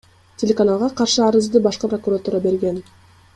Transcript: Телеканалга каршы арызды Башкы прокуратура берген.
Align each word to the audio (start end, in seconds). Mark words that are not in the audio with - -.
Телеканалга 0.43 0.89
каршы 1.01 1.21
арызды 1.27 1.61
Башкы 1.67 1.91
прокуратура 1.93 2.41
берген. 2.47 2.83